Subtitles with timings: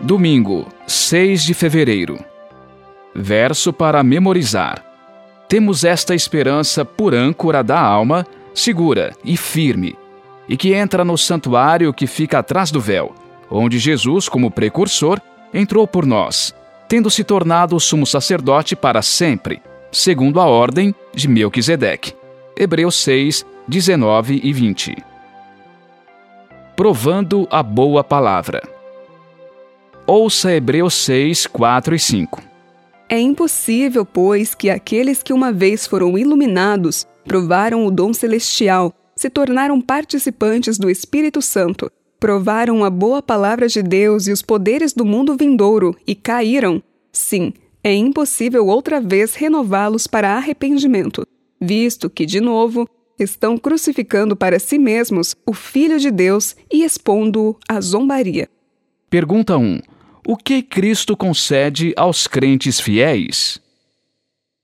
[0.00, 2.18] Domingo, 6 de fevereiro.
[3.14, 4.84] Verso para memorizar.
[5.48, 9.96] Temos esta esperança por âncora da alma, segura e firme,
[10.46, 13.14] e que entra no santuário que fica atrás do véu,
[13.50, 15.18] onde Jesus, como precursor,
[15.52, 16.54] entrou por nós,
[16.88, 22.12] tendo se tornado sumo sacerdote para sempre, segundo a ordem de Melquisedeque.
[22.54, 24.96] Hebreus 6, 19 e 20.
[26.76, 28.75] Provando a boa palavra.
[30.08, 32.40] Ouça Hebreus 6, 4 e 5.
[33.08, 39.28] É impossível, pois, que aqueles que uma vez foram iluminados, provaram o dom celestial, se
[39.28, 45.04] tornaram participantes do Espírito Santo, provaram a boa palavra de Deus e os poderes do
[45.04, 46.80] mundo vindouro e caíram.
[47.10, 51.26] Sim, é impossível outra vez renová-los para arrependimento,
[51.60, 57.56] visto que, de novo, estão crucificando para si mesmos o Filho de Deus e expondo-o
[57.68, 58.48] à zombaria.
[59.10, 59.95] Pergunta 1.
[60.28, 63.60] O que Cristo concede aos crentes fiéis?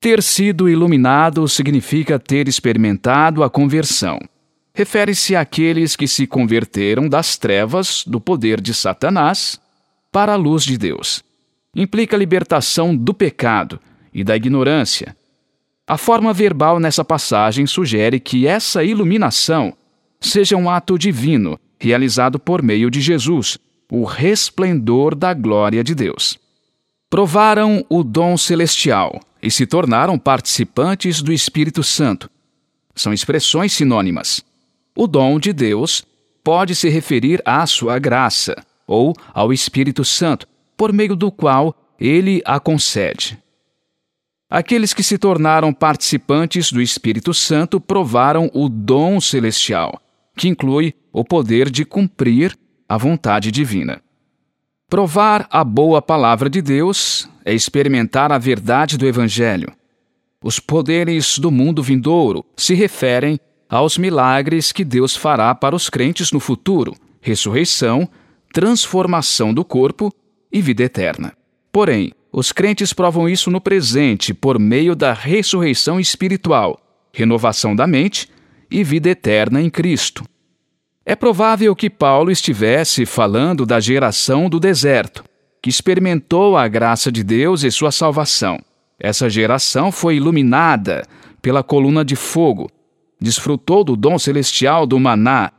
[0.00, 4.20] Ter sido iluminado significa ter experimentado a conversão.
[4.72, 9.60] Refere-se àqueles que se converteram das trevas, do poder de Satanás,
[10.12, 11.24] para a luz de Deus.
[11.74, 13.80] Implica a libertação do pecado
[14.14, 15.16] e da ignorância.
[15.88, 19.76] A forma verbal nessa passagem sugere que essa iluminação
[20.20, 23.58] seja um ato divino realizado por meio de Jesus
[23.90, 26.38] o resplendor da glória de Deus.
[27.08, 32.30] Provaram o dom celestial e se tornaram participantes do Espírito Santo.
[32.94, 34.44] São expressões sinônimas.
[34.96, 36.04] O dom de Deus
[36.44, 42.42] pode se referir à sua graça ou ao Espírito Santo, por meio do qual ele
[42.44, 43.38] a concede.
[44.50, 50.00] Aqueles que se tornaram participantes do Espírito Santo provaram o dom celestial,
[50.36, 52.56] que inclui o poder de cumprir
[52.88, 54.00] a vontade divina.
[54.88, 59.70] Provar a boa palavra de Deus é experimentar a verdade do Evangelho.
[60.42, 63.38] Os poderes do mundo vindouro se referem
[63.68, 68.08] aos milagres que Deus fará para os crentes no futuro, ressurreição,
[68.54, 70.10] transformação do corpo
[70.50, 71.34] e vida eterna.
[71.70, 76.80] Porém, os crentes provam isso no presente por meio da ressurreição espiritual,
[77.12, 78.28] renovação da mente
[78.70, 80.24] e vida eterna em Cristo.
[81.10, 85.24] É provável que Paulo estivesse falando da geração do deserto,
[85.62, 88.60] que experimentou a graça de Deus e sua salvação.
[89.00, 91.02] Essa geração foi iluminada
[91.40, 92.70] pela coluna de fogo,
[93.18, 95.50] desfrutou do dom celestial do maná,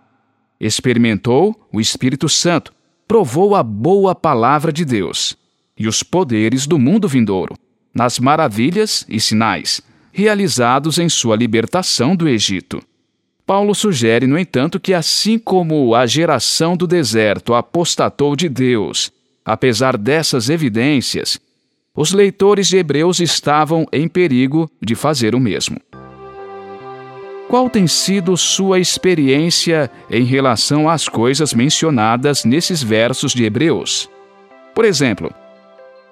[0.60, 2.72] experimentou o Espírito Santo,
[3.08, 5.36] provou a boa palavra de Deus
[5.76, 7.56] e os poderes do mundo vindouro,
[7.92, 9.82] nas maravilhas e sinais
[10.12, 12.80] realizados em sua libertação do Egito.
[13.50, 19.12] Paulo sugere, no entanto, que assim como a geração do deserto apostatou de Deus,
[19.44, 21.40] apesar dessas evidências,
[21.96, 25.82] os leitores de Hebreus estavam em perigo de fazer o mesmo.
[27.48, 34.08] Qual tem sido sua experiência em relação às coisas mencionadas nesses versos de Hebreus?
[34.76, 35.34] Por exemplo,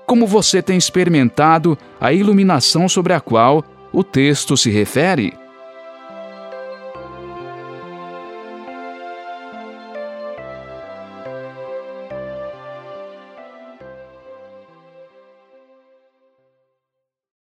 [0.08, 5.36] como você tem experimentado a iluminação sobre a qual o texto se refere?